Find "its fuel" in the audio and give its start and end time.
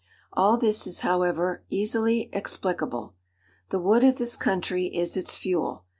5.15-5.85